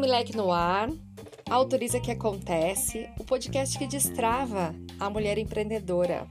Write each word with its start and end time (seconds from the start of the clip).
Meleque 0.00 0.34
no 0.34 0.50
ar, 0.50 0.90
autoriza 1.50 2.00
que 2.00 2.10
acontece, 2.10 3.06
o 3.18 3.24
podcast 3.24 3.76
que 3.76 3.86
destrava 3.86 4.74
a 4.98 5.10
mulher 5.10 5.36
empreendedora. 5.36 6.26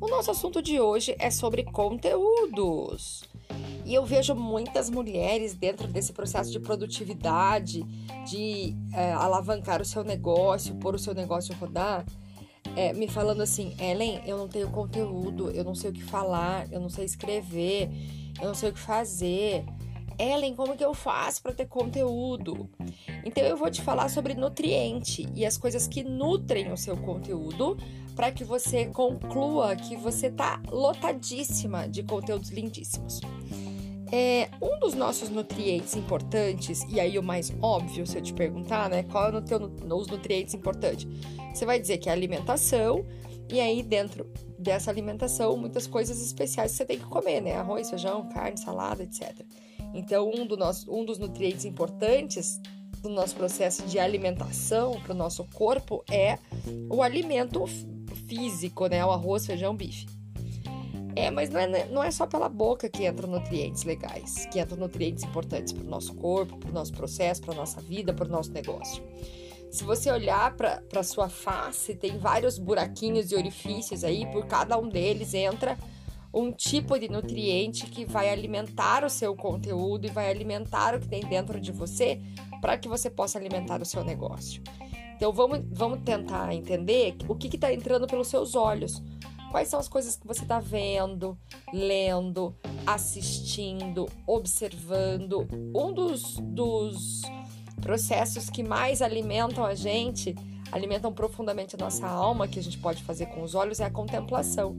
O 0.00 0.08
nosso 0.08 0.32
assunto 0.32 0.60
de 0.60 0.80
hoje 0.80 1.14
é 1.20 1.30
sobre 1.30 1.62
conteúdos. 1.62 3.22
E 3.86 3.94
eu 3.94 4.04
vejo 4.04 4.34
muitas 4.34 4.90
mulheres 4.90 5.54
dentro 5.54 5.86
desse 5.86 6.12
processo 6.12 6.50
de 6.50 6.58
produtividade, 6.58 7.84
de 8.28 8.74
é, 8.92 9.12
alavancar 9.12 9.80
o 9.80 9.84
seu 9.84 10.02
negócio, 10.02 10.74
pôr 10.74 10.96
o 10.96 10.98
seu 10.98 11.14
negócio 11.14 11.54
rodar, 11.54 12.04
é, 12.74 12.92
me 12.92 13.06
falando 13.06 13.40
assim: 13.40 13.76
Ellen, 13.78 14.20
eu 14.26 14.36
não 14.36 14.48
tenho 14.48 14.68
conteúdo, 14.68 15.48
eu 15.52 15.62
não 15.62 15.76
sei 15.76 15.90
o 15.90 15.92
que 15.92 16.02
falar, 16.02 16.66
eu 16.72 16.80
não 16.80 16.88
sei 16.88 17.04
escrever, 17.04 17.88
eu 18.40 18.48
não 18.48 18.54
sei 18.54 18.70
o 18.70 18.72
que 18.72 18.80
fazer. 18.80 19.64
Ellen, 20.20 20.54
como 20.54 20.76
que 20.76 20.84
eu 20.84 20.92
faço 20.92 21.42
para 21.42 21.52
ter 21.52 21.66
conteúdo? 21.66 22.68
Então 23.24 23.42
eu 23.42 23.56
vou 23.56 23.70
te 23.70 23.80
falar 23.80 24.10
sobre 24.10 24.34
nutriente 24.34 25.26
e 25.34 25.46
as 25.46 25.56
coisas 25.56 25.88
que 25.88 26.02
nutrem 26.02 26.70
o 26.70 26.76
seu 26.76 26.96
conteúdo 26.96 27.78
para 28.14 28.30
que 28.30 28.44
você 28.44 28.84
conclua 28.84 29.74
que 29.74 29.96
você 29.96 30.30
tá 30.30 30.60
lotadíssima 30.68 31.88
de 31.88 32.02
conteúdos 32.02 32.50
lindíssimos. 32.50 33.20
É, 34.12 34.50
um 34.60 34.78
dos 34.78 34.94
nossos 34.94 35.30
nutrientes 35.30 35.96
importantes, 35.96 36.84
e 36.90 37.00
aí 37.00 37.16
o 37.18 37.22
mais 37.22 37.50
óbvio, 37.62 38.06
se 38.06 38.18
eu 38.18 38.22
te 38.22 38.34
perguntar, 38.34 38.90
né, 38.90 39.04
qual 39.04 39.32
é 39.32 39.36
o 39.36 39.40
teu, 39.40 39.58
os 39.58 40.08
nutrientes 40.08 40.52
importantes? 40.52 41.06
Você 41.54 41.64
vai 41.64 41.80
dizer 41.80 41.98
que 41.98 42.08
é 42.08 42.12
alimentação, 42.12 43.06
e 43.48 43.60
aí 43.60 43.82
dentro 43.82 44.30
dessa 44.58 44.90
alimentação, 44.90 45.56
muitas 45.56 45.86
coisas 45.86 46.20
especiais 46.20 46.72
que 46.72 46.76
você 46.78 46.84
tem 46.84 46.98
que 46.98 47.06
comer, 47.06 47.40
né? 47.40 47.54
Arroz, 47.54 47.88
feijão, 47.88 48.28
carne, 48.28 48.58
salada, 48.58 49.02
etc. 49.02 49.44
Então, 49.94 50.30
um, 50.30 50.46
do 50.46 50.56
nosso, 50.56 50.92
um 50.92 51.04
dos 51.04 51.18
nutrientes 51.18 51.64
importantes 51.64 52.60
do 53.02 53.08
nosso 53.08 53.34
processo 53.34 53.82
de 53.86 53.98
alimentação 53.98 55.00
para 55.00 55.12
o 55.12 55.16
nosso 55.16 55.44
corpo 55.54 56.04
é 56.10 56.38
o 56.88 57.02
alimento 57.02 57.64
físico, 58.28 58.86
né? 58.86 59.04
O 59.04 59.10
arroz, 59.10 59.46
feijão, 59.46 59.74
bife. 59.74 60.06
É, 61.16 61.30
mas 61.30 61.50
não 61.50 61.60
é, 61.60 61.86
não 61.86 62.02
é 62.04 62.10
só 62.10 62.26
pela 62.26 62.48
boca 62.48 62.88
que 62.88 63.06
entram 63.06 63.28
nutrientes 63.28 63.82
legais, 63.82 64.46
que 64.46 64.60
entram 64.60 64.78
nutrientes 64.78 65.24
importantes 65.24 65.72
para 65.72 65.84
o 65.84 65.88
nosso 65.88 66.14
corpo, 66.14 66.56
para 66.56 66.70
o 66.70 66.72
nosso 66.72 66.92
processo, 66.92 67.40
para 67.40 67.52
a 67.52 67.56
nossa 67.56 67.80
vida, 67.80 68.12
para 68.14 68.26
o 68.26 68.30
nosso 68.30 68.52
negócio. 68.52 69.02
Se 69.70 69.84
você 69.84 70.10
olhar 70.10 70.56
para 70.56 70.82
a 70.94 71.02
sua 71.02 71.28
face, 71.28 71.94
tem 71.94 72.18
vários 72.18 72.58
buraquinhos 72.58 73.30
e 73.30 73.36
orifícios 73.36 74.02
aí, 74.02 74.26
por 74.32 74.46
cada 74.46 74.78
um 74.78 74.88
deles 74.88 75.32
entra 75.34 75.78
um 76.32 76.52
tipo 76.52 76.98
de 76.98 77.08
nutriente 77.08 77.86
que 77.86 78.04
vai 78.04 78.30
alimentar 78.30 79.04
o 79.04 79.10
seu 79.10 79.34
conteúdo 79.34 80.06
e 80.06 80.10
vai 80.10 80.30
alimentar 80.30 80.94
o 80.94 81.00
que 81.00 81.08
tem 81.08 81.20
dentro 81.20 81.60
de 81.60 81.72
você 81.72 82.20
para 82.60 82.78
que 82.78 82.88
você 82.88 83.10
possa 83.10 83.38
alimentar 83.38 83.80
o 83.82 83.84
seu 83.84 84.04
negócio. 84.04 84.62
Então 85.16 85.32
vamos, 85.32 85.60
vamos 85.70 86.00
tentar 86.02 86.52
entender 86.54 87.16
o 87.28 87.34
que 87.34 87.54
está 87.54 87.72
entrando 87.72 88.06
pelos 88.06 88.28
seus 88.28 88.54
olhos. 88.54 89.02
Quais 89.50 89.68
são 89.68 89.80
as 89.80 89.88
coisas 89.88 90.16
que 90.16 90.26
você 90.26 90.42
está 90.42 90.60
vendo, 90.60 91.36
lendo, 91.72 92.54
assistindo, 92.86 94.08
observando? 94.26 95.48
Um 95.74 95.92
dos, 95.92 96.36
dos 96.38 97.22
processos 97.80 98.48
que 98.48 98.62
mais 98.62 99.02
alimentam 99.02 99.64
a 99.64 99.74
gente, 99.74 100.36
alimentam 100.70 101.12
profundamente 101.12 101.74
a 101.74 101.78
nossa 101.78 102.06
alma, 102.06 102.46
que 102.46 102.60
a 102.60 102.62
gente 102.62 102.78
pode 102.78 103.02
fazer 103.02 103.26
com 103.26 103.42
os 103.42 103.56
olhos, 103.56 103.80
é 103.80 103.84
a 103.84 103.90
contemplação. 103.90 104.76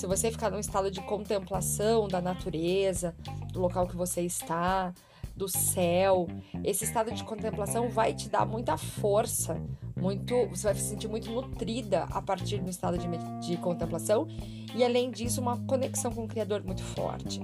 Se 0.00 0.06
você 0.06 0.30
ficar 0.30 0.50
num 0.50 0.58
estado 0.58 0.90
de 0.90 1.02
contemplação 1.02 2.08
da 2.08 2.22
natureza, 2.22 3.14
do 3.52 3.60
local 3.60 3.86
que 3.86 3.94
você 3.94 4.22
está, 4.22 4.94
do 5.36 5.46
céu, 5.46 6.26
esse 6.64 6.84
estado 6.84 7.12
de 7.12 7.22
contemplação 7.22 7.90
vai 7.90 8.14
te 8.14 8.30
dar 8.30 8.46
muita 8.46 8.78
força, 8.78 9.60
muito, 9.94 10.34
você 10.48 10.68
vai 10.68 10.74
se 10.74 10.88
sentir 10.88 11.06
muito 11.06 11.30
nutrida 11.30 12.04
a 12.04 12.22
partir 12.22 12.62
do 12.62 12.70
estado 12.70 12.96
de, 12.96 13.06
de 13.46 13.58
contemplação 13.58 14.26
e 14.74 14.82
além 14.82 15.10
disso 15.10 15.38
uma 15.38 15.58
conexão 15.66 16.10
com 16.10 16.24
o 16.24 16.28
Criador 16.28 16.64
muito 16.64 16.82
forte. 16.82 17.38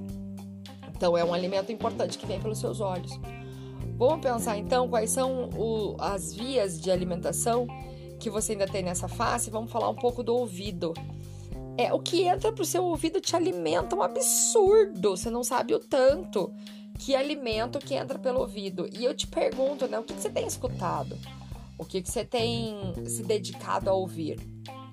Então 0.97 1.15
é 1.15 1.23
um 1.23 1.35
alimento 1.35 1.71
importante 1.71 2.17
que 2.17 2.25
vem 2.25 2.41
pelos 2.41 2.59
seus 2.59 2.81
olhos. 2.81 3.21
Vamos 3.99 4.23
pensar 4.23 4.57
então 4.57 4.89
quais 4.89 5.11
são 5.11 5.51
o, 5.51 5.95
as 6.01 6.33
vias 6.33 6.81
de 6.81 6.91
alimentação 6.91 7.67
que 8.19 8.31
você 8.31 8.53
ainda 8.53 8.67
tem 8.67 8.83
nessa 8.83 9.09
face. 9.09 9.51
Vamos 9.51 9.71
falar 9.71 9.91
um 9.91 9.95
pouco 9.95 10.23
do 10.23 10.35
ouvido. 10.35 10.95
É, 11.79 11.93
o 11.93 11.99
que 11.99 12.23
entra 12.23 12.51
pro 12.53 12.65
seu 12.65 12.85
ouvido 12.85 13.21
te 13.21 13.37
alimenta 13.37 13.95
um 13.95 14.03
absurdo. 14.03 15.17
Você 15.17 15.31
não 15.31 15.45
sabe 15.45 15.75
o 15.75 15.79
tanto 15.79 16.53
que 16.99 17.15
alimento 17.15 17.79
que 17.79 17.95
entra 17.95 18.19
pelo 18.19 18.41
ouvido. 18.41 18.89
E 18.93 19.05
eu 19.05 19.15
te 19.15 19.27
pergunto, 19.27 19.87
né? 19.87 19.99
O 19.99 20.03
que, 20.03 20.15
que 20.15 20.21
você 20.21 20.31
tem 20.31 20.47
escutado? 20.47 21.17
O 21.79 21.85
que, 21.85 22.01
que 22.01 22.11
você 22.11 22.25
tem 22.25 22.77
se 23.07 23.23
dedicado 23.23 23.91
a 23.91 23.93
ouvir? 23.93 24.41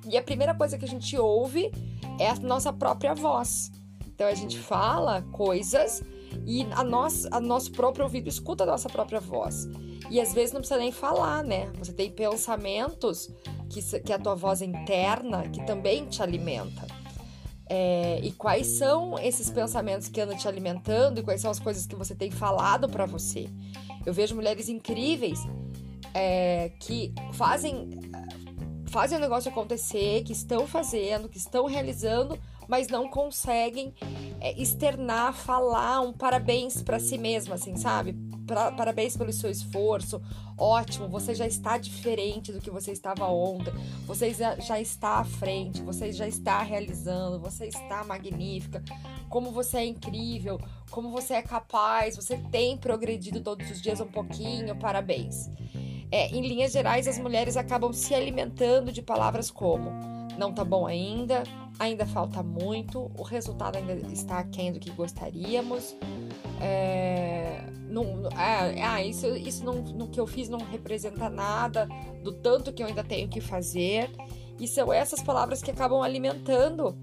E 0.06 0.18
a 0.18 0.24
primeira 0.24 0.54
coisa 0.54 0.78
que 0.78 0.84
a 0.84 0.88
gente 0.88 1.18
ouve 1.18 1.72
é 2.20 2.30
a 2.30 2.36
nossa 2.36 2.74
própria 2.74 3.14
voz. 3.14 3.72
Então 4.06 4.28
a 4.28 4.36
gente 4.36 4.60
fala 4.60 5.22
coisas 5.32 6.04
e 6.46 6.68
a 6.72 6.84
nossa, 6.84 7.30
a 7.32 7.40
nosso 7.40 7.72
próprio 7.72 8.04
ouvido 8.04 8.28
escuta 8.28 8.64
a 8.64 8.68
nossa 8.68 8.90
própria 8.90 9.20
voz. 9.20 9.68
E 10.10 10.20
às 10.20 10.34
vezes 10.34 10.52
não 10.52 10.60
precisa 10.60 10.80
nem 10.80 10.92
falar, 10.92 11.44
né? 11.44 11.72
Você 11.80 11.94
tem 11.94 12.12
pensamentos 12.12 13.32
que, 13.74 14.00
que 14.02 14.14
a 14.14 14.20
tua 14.20 14.36
voz 14.36 14.62
interna 14.62 15.50
que 15.50 15.66
também 15.66 16.06
te 16.06 16.22
alimenta. 16.22 16.86
É, 17.66 18.20
e 18.22 18.32
quais 18.32 18.68
são 18.68 19.18
esses 19.18 19.50
pensamentos 19.50 20.08
que 20.08 20.22
andam 20.22 20.38
te 20.38 20.48
alimentando 20.48 21.20
e 21.20 21.24
quais 21.24 21.42
são 21.42 21.50
as 21.50 21.60
coisas 21.60 21.88
que 21.88 21.96
você 21.96 22.14
tem 22.14 22.30
falado 22.30 22.88
para 22.88 23.06
você. 23.06 23.50
Eu 24.06 24.14
vejo 24.14 24.36
mulheres 24.36 24.70
incríveis 24.70 25.40
é, 26.14 26.72
que 26.80 27.14
fazem 27.34 27.90
fazem 28.88 29.18
o 29.18 29.22
negócio 29.22 29.50
acontecer, 29.50 30.22
que 30.24 30.34
estão 30.34 30.68
fazendo, 30.68 31.28
que 31.28 31.40
estão 31.40 31.66
realizando, 31.66 32.38
mas 32.68 32.88
não 32.90 33.10
conseguem 33.10 33.92
é, 34.44 34.62
externar, 34.62 35.34
falar 35.34 36.02
um 36.02 36.12
parabéns 36.12 36.84
para 36.84 37.00
si 37.00 37.18
mesma, 37.18 37.56
assim, 37.56 37.78
sabe? 37.78 38.12
Pra, 38.46 38.74
parabéns 38.74 39.16
pelo 39.16 39.32
seu 39.32 39.50
esforço, 39.50 40.22
ótimo, 40.58 41.08
você 41.08 41.34
já 41.34 41.48
está 41.48 41.78
diferente 41.78 42.52
do 42.52 42.60
que 42.60 42.70
você 42.70 42.92
estava 42.92 43.26
ontem, 43.26 43.74
você 44.06 44.34
já, 44.34 44.82
está 44.82 45.20
à 45.20 45.24
frente, 45.24 45.82
você 45.82 46.12
já 46.12 46.28
está 46.28 46.62
realizando, 46.62 47.40
você 47.40 47.68
está 47.68 48.04
magnífica, 48.04 48.84
como 49.30 49.50
você 49.50 49.78
é 49.78 49.86
incrível, 49.86 50.60
como 50.92 51.10
você 51.10 51.36
é 51.36 51.42
capaz, 51.42 52.18
você 52.18 52.36
tem 52.52 52.76
progredido 52.76 53.40
todos 53.40 53.72
os 53.72 53.82
dias 53.82 54.02
um 54.02 54.08
pouquinho, 54.08 54.76
parabéns. 54.76 55.50
É, 56.12 56.28
em 56.28 56.46
linhas 56.46 56.74
gerais, 56.74 57.08
as 57.08 57.18
mulheres 57.18 57.56
acabam 57.56 57.94
se 57.94 58.14
alimentando 58.14 58.92
de 58.92 59.02
palavras 59.02 59.50
como 59.50 60.13
não 60.38 60.54
tá 60.54 60.64
bom 60.64 60.86
ainda, 60.86 61.44
ainda 61.80 62.06
falta 62.06 62.42
muito, 62.42 63.12
o 63.18 63.24
resultado 63.24 63.78
ainda 63.78 63.94
está 64.12 64.40
aquém 64.40 64.72
do 64.72 64.80
que 64.80 64.90
gostaríamos. 64.92 65.96
É, 66.62 67.64
não, 67.88 68.28
é, 68.30 68.82
ah, 68.84 69.04
isso, 69.04 69.28
isso 69.36 69.64
não, 69.64 69.76
no 69.76 70.08
que 70.08 70.20
eu 70.20 70.28
fiz 70.28 70.50
não 70.50 70.60
representa 70.60 71.30
nada 71.30 71.88
do 72.24 72.32
tanto 72.32 72.72
que 72.72 72.82
eu 72.82 72.88
ainda 72.88 73.04
tenho 73.04 73.28
que 73.28 73.42
fazer. 73.42 74.10
E 74.60 74.68
são 74.68 74.94
essas 74.94 75.22
palavras 75.22 75.62
que 75.62 75.72
acabam 75.72 76.02
alimentando 76.02 76.96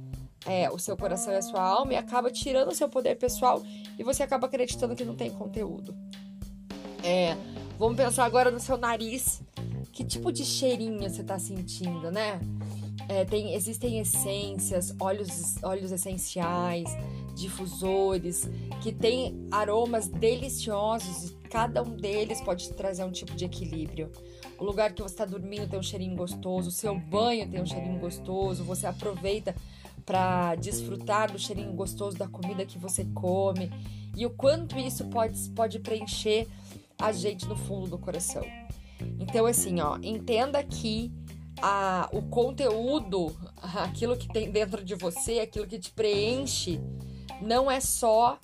é, 0.47 0.71
o 0.71 0.79
seu 0.79 0.97
coração 0.97 1.33
e 1.33 1.37
a 1.37 1.43
sua 1.43 1.63
alma 1.63 1.93
e 1.93 1.97
acaba 1.97 2.31
tirando 2.31 2.69
o 2.69 2.75
seu 2.75 2.89
poder 2.89 3.17
pessoal 3.17 3.63
e 3.99 4.03
você 4.03 4.23
acaba 4.23 4.47
acreditando 4.47 4.95
que 4.95 5.05
não 5.05 5.15
tem 5.15 5.31
conteúdo. 5.31 5.95
É, 7.03 7.37
Vamos 7.81 7.97
pensar 7.97 8.27
agora 8.27 8.51
no 8.51 8.61
seu 8.61 8.77
nariz. 8.77 9.41
Que 9.91 10.05
tipo 10.05 10.31
de 10.31 10.45
cheirinho 10.45 11.01
você 11.01 11.23
está 11.23 11.39
sentindo, 11.39 12.11
né? 12.11 12.39
É, 13.11 13.25
tem, 13.25 13.55
existem 13.55 13.99
essências, 13.99 14.95
óleos, 15.01 15.61
óleos 15.65 15.91
essenciais, 15.91 16.89
difusores, 17.35 18.49
que 18.81 18.93
têm 18.93 19.49
aromas 19.51 20.07
deliciosos 20.07 21.31
e 21.31 21.35
cada 21.49 21.83
um 21.83 21.97
deles 21.97 22.41
pode 22.41 22.73
trazer 22.73 23.03
um 23.03 23.11
tipo 23.11 23.35
de 23.35 23.45
equilíbrio. 23.45 24.13
O 24.57 24.65
lugar 24.65 24.93
que 24.93 25.03
você 25.03 25.13
está 25.13 25.25
dormindo 25.25 25.69
tem 25.69 25.77
um 25.77 25.83
cheirinho 25.83 26.15
gostoso, 26.15 26.69
o 26.69 26.71
seu 26.71 26.97
banho 26.97 27.51
tem 27.51 27.61
um 27.61 27.67
cheirinho 27.67 27.99
gostoso, 27.99 28.63
você 28.63 28.87
aproveita 28.87 29.57
para 30.07 30.55
desfrutar 30.55 31.33
do 31.33 31.39
cheirinho 31.39 31.73
gostoso 31.73 32.17
da 32.17 32.29
comida 32.29 32.65
que 32.65 32.79
você 32.79 33.05
come 33.07 33.73
e 34.17 34.25
o 34.25 34.31
quanto 34.31 34.79
isso 34.79 35.05
pode, 35.07 35.37
pode 35.51 35.81
preencher 35.81 36.47
a 36.97 37.11
gente 37.11 37.45
no 37.49 37.57
fundo 37.57 37.91
do 37.91 37.99
coração. 37.99 38.45
Então, 39.19 39.47
assim, 39.47 39.81
ó, 39.81 39.99
entenda 40.01 40.63
que 40.63 41.11
a, 41.61 42.09
o 42.13 42.23
conteúdo, 42.23 43.35
aquilo 43.57 44.17
que 44.17 44.29
tem 44.29 44.51
dentro 44.51 44.85
de 44.85 44.95
você, 44.95 45.41
aquilo 45.41 45.67
que 45.67 45.79
te 45.79 45.91
preenche, 45.91 46.81
não 47.41 47.71
é 47.71 47.81
só 47.81 48.39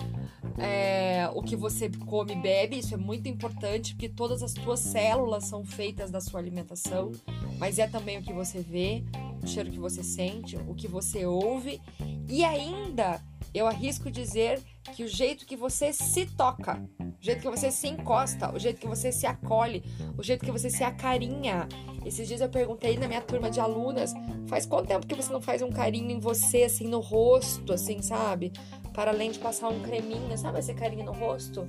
é, 0.57 1.29
o 1.33 1.41
que 1.41 1.55
você 1.55 1.89
come 2.05 2.33
e 2.33 2.35
bebe, 2.35 2.79
isso 2.79 2.93
é 2.93 2.97
muito 2.97 3.29
importante, 3.29 3.93
porque 3.93 4.09
todas 4.09 4.41
as 4.41 4.53
tuas 4.53 4.79
células 4.79 5.45
são 5.45 5.63
feitas 5.63 6.09
da 6.09 6.19
sua 6.19 6.39
alimentação, 6.39 7.11
mas 7.59 7.77
é 7.77 7.87
também 7.87 8.17
o 8.17 8.23
que 8.23 8.33
você 8.33 8.59
vê, 8.59 9.03
o 9.43 9.47
cheiro 9.47 9.69
que 9.69 9.79
você 9.79 10.03
sente, 10.03 10.57
o 10.67 10.73
que 10.73 10.87
você 10.87 11.25
ouve, 11.25 11.79
e 12.27 12.43
ainda 12.43 13.21
eu 13.53 13.67
arrisco 13.67 14.09
dizer 14.09 14.61
que 14.95 15.03
o 15.03 15.07
jeito 15.07 15.45
que 15.45 15.55
você 15.55 15.93
se 15.93 16.25
toca 16.25 16.83
o 17.19 17.23
jeito 17.25 17.41
que 17.41 17.49
você 17.49 17.71
se 17.71 17.87
encosta, 17.87 18.53
o 18.53 18.59
jeito 18.59 18.79
que 18.79 18.87
você 18.87 19.11
se 19.11 19.25
acolhe, 19.25 19.83
o 20.17 20.23
jeito 20.23 20.45
que 20.45 20.51
você 20.51 20.69
se 20.69 20.83
acarinha. 20.83 21.67
Esses 22.05 22.27
dias 22.27 22.41
eu 22.41 22.49
perguntei 22.49 22.97
na 22.97 23.07
minha 23.07 23.21
turma 23.21 23.49
de 23.49 23.59
alunas, 23.59 24.13
faz 24.47 24.65
quanto 24.65 24.87
tempo 24.87 25.05
que 25.05 25.15
você 25.15 25.33
não 25.33 25.41
faz 25.41 25.61
um 25.61 25.69
carinho 25.69 26.11
em 26.11 26.19
você, 26.19 26.63
assim, 26.63 26.87
no 26.87 26.99
rosto, 26.99 27.73
assim, 27.73 28.01
sabe? 28.01 28.53
Para 28.93 29.11
além 29.11 29.31
de 29.31 29.39
passar 29.39 29.69
um 29.69 29.81
creminho, 29.81 30.37
sabe 30.37 30.59
esse 30.59 30.73
carinho 30.73 31.05
no 31.05 31.11
rosto? 31.11 31.67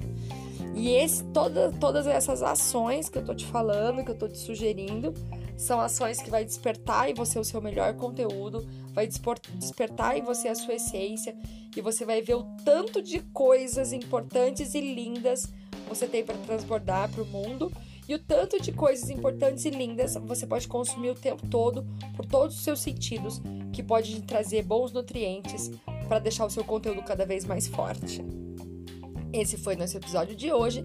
E 0.75 0.91
esse, 0.91 1.25
toda, 1.25 1.73
todas 1.73 2.07
essas 2.07 2.43
ações 2.43 3.09
que 3.09 3.19
eu 3.19 3.25
tô 3.25 3.35
te 3.35 3.45
falando, 3.47 4.05
que 4.05 4.11
eu 4.11 4.19
tô 4.19 4.29
te 4.29 4.39
sugerindo, 4.39 5.13
são 5.57 5.81
ações 5.81 6.23
que 6.23 6.31
vai 6.31 6.45
despertar 6.45 7.11
em 7.11 7.15
você 7.15 7.37
o 7.39 7.45
seu 7.45 7.61
melhor 7.61 7.95
conteúdo, 7.95 8.65
vai 8.93 9.09
despertar 9.09 10.17
em 10.17 10.23
você 10.23 10.47
a 10.47 10.55
sua 10.55 10.75
essência 10.75 11.35
e 11.79 11.81
você 11.81 12.05
vai 12.05 12.21
ver 12.21 12.35
o 12.35 12.43
tanto 12.65 13.01
de 13.01 13.21
coisas 13.33 13.93
importantes 13.93 14.75
e 14.75 14.81
lindas 14.81 15.47
você 15.89 16.09
tem 16.09 16.25
para 16.25 16.37
transbordar 16.39 17.09
para 17.11 17.23
o 17.23 17.27
mundo 17.27 17.73
e 18.09 18.15
o 18.15 18.19
tanto 18.19 18.61
de 18.61 18.73
coisas 18.73 19.09
importantes 19.11 19.65
e 19.65 19.71
lindas 19.71 20.17
você 20.17 20.45
pode 20.45 20.67
consumir 20.67 21.11
o 21.11 21.15
tempo 21.15 21.47
todo 21.47 21.87
por 22.17 22.27
todos 22.27 22.57
os 22.57 22.65
seus 22.65 22.81
sentidos, 22.81 23.41
que 23.73 23.83
pode 23.83 24.21
trazer 24.23 24.65
bons 24.65 24.93
nutrientes 24.93 25.71
para 26.09 26.19
deixar 26.19 26.47
o 26.47 26.51
seu 26.51 26.65
conteúdo 26.65 27.03
cada 27.03 27.25
vez 27.25 27.45
mais 27.45 27.69
forte. 27.69 28.25
Esse 29.33 29.57
foi 29.57 29.77
nosso 29.77 29.97
episódio 29.97 30.35
de 30.35 30.51
hoje. 30.51 30.85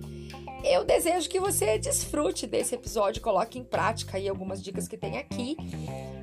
Eu 0.64 0.84
desejo 0.86 1.30
que 1.30 1.40
você 1.40 1.78
desfrute 1.80 2.46
desse 2.46 2.76
episódio, 2.76 3.22
coloque 3.22 3.58
em 3.58 3.64
prática 3.64 4.18
aí 4.18 4.30
algumas 4.30 4.62
dicas 4.62 4.88
que 4.88 4.98
tem 4.98 5.18
aqui 5.18 5.58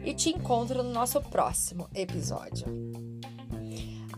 e 0.04 0.14
te 0.14 0.30
encontro 0.30 0.82
no 0.82 0.92
nosso 0.92 1.20
próximo 1.22 1.88
episódio. 1.94 3.09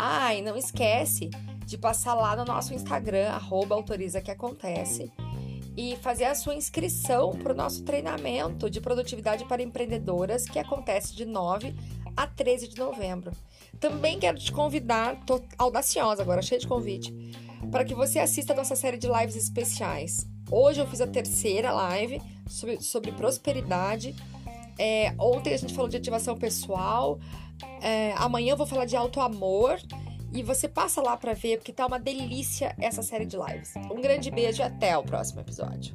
Ah, 0.05 0.35
e 0.35 0.43
não 0.43 0.57
esquece 0.57 1.31
de 1.65 1.79
passar 1.79 2.15
lá 2.15 2.35
no 2.35 2.45
nosso 2.45 2.75
Instagram, 2.75 3.29
arroba 3.29 3.77
autoriza 3.77 4.21
que 4.21 4.33
acontece, 4.33 5.13
e 5.77 5.95
fazer 5.99 6.25
a 6.25 6.35
sua 6.35 6.57
inscrição 6.57 7.31
para 7.31 7.53
o 7.53 7.57
nosso 7.57 7.85
treinamento 7.85 8.69
de 8.69 8.81
produtividade 8.81 9.45
para 9.45 9.63
empreendedoras, 9.63 10.45
que 10.45 10.59
acontece 10.59 11.15
de 11.15 11.25
9 11.25 11.73
a 12.17 12.27
13 12.27 12.67
de 12.67 12.79
novembro. 12.79 13.31
Também 13.79 14.19
quero 14.19 14.41
te 14.41 14.51
convidar, 14.51 15.25
tô 15.25 15.41
audaciosa 15.57 16.21
agora, 16.21 16.43
cheia 16.43 16.61
de 16.61 16.67
convite, 16.67 17.13
para 17.71 17.85
que 17.85 17.95
você 17.95 18.19
assista 18.19 18.55
a 18.55 18.57
nossa 18.57 18.75
série 18.75 18.99
de 18.99 19.07
lives 19.07 19.37
especiais. 19.37 20.27
Hoje 20.51 20.81
eu 20.81 20.87
fiz 20.89 21.01
a 21.01 21.07
terceira 21.07 21.71
live 21.71 22.21
sobre, 22.49 22.81
sobre 22.81 23.13
prosperidade. 23.13 24.17
É, 24.77 25.15
ontem 25.17 25.55
a 25.55 25.57
gente 25.57 25.73
falou 25.73 25.89
de 25.89 25.97
ativação 25.97 26.37
pessoal. 26.37 27.21
É, 27.83 28.15
amanhã 28.17 28.53
eu 28.53 28.57
vou 28.57 28.67
falar 28.67 28.85
de 28.85 28.97
auto 28.97 29.21
amor. 29.21 29.79
E 30.35 30.43
você 30.43 30.67
passa 30.67 31.03
lá 31.03 31.15
para 31.15 31.35
ver, 31.35 31.59
porque 31.59 31.75
tá 31.75 31.85
uma 31.85 31.99
delícia 31.99 32.75
essa 32.81 33.03
série 33.03 33.27
de 33.27 33.37
lives. 33.37 33.75
Um 33.91 34.01
grande 34.01 34.31
beijo 34.31 34.63
e 34.63 34.65
até 34.65 34.97
o 34.97 35.03
próximo 35.03 35.43
episódio. 35.43 35.95